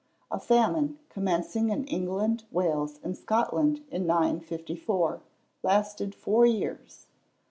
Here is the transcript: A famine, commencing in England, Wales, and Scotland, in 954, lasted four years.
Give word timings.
A 0.31 0.39
famine, 0.39 0.97
commencing 1.09 1.69
in 1.69 1.83
England, 1.85 2.45
Wales, 2.49 2.99
and 3.03 3.15
Scotland, 3.15 3.83
in 3.91 4.07
954, 4.07 5.21
lasted 5.61 6.15
four 6.15 6.43
years. 6.43 7.05